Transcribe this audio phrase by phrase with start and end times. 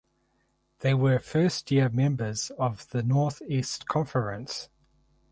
[0.79, 4.67] They were first year members of the Northeast Conference.